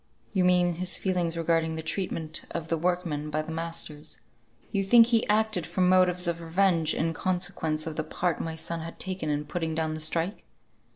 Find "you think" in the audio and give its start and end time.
4.71-5.05